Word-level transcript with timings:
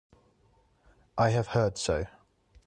I 1.15 1.29
have 1.29 1.49
heard 1.49 1.77
so. 1.77 2.07